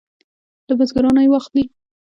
له 0.67 0.73
بزګرانو 0.79 1.21
یې 1.25 1.29
واخلي. 1.31 1.63